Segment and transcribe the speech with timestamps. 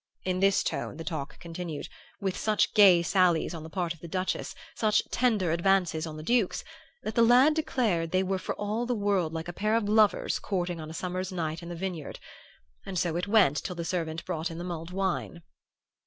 [0.23, 1.87] In this tone the talk continued,
[2.19, 6.23] with such gay sallies on the part of the Duchess, such tender advances on the
[6.23, 6.63] Duke's,
[7.03, 10.39] that the lad declared they were for all the world like a pair of lovers
[10.39, 12.19] courting on a summer's night in the vineyard;
[12.83, 15.43] and so it went till the servant brought in the mulled wine.